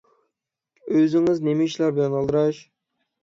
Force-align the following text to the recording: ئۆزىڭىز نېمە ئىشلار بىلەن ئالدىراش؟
ئۆزىڭىز 0.95 1.43
نېمە 1.49 1.67
ئىشلار 1.69 1.93
بىلەن 1.99 2.15
ئالدىراش؟ 2.21 2.63